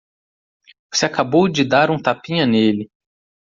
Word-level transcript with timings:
Você 0.91 1.05
acabou 1.05 1.47
de 1.47 1.63
dar 1.63 1.91
um 1.91 2.01
tapinha 2.01 2.47
nele. 2.47 2.89